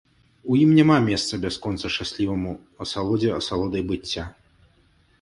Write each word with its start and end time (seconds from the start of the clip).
У 0.53 0.55
ім 0.61 0.71
няма 0.77 0.97
месца 1.09 1.39
бясконца 1.43 1.93
шчасліваму 1.97 2.57
асалодзе 2.89 3.29
асалодай 3.39 3.89
быцця. 3.93 4.31